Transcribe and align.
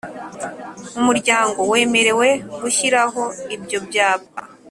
umuryango 0.99 1.59
wemerewe 1.71 2.27
gushyiraho 2.61 3.23
ibyo 3.55 3.77
byapa 3.87 4.41